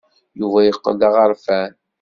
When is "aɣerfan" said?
1.07-1.71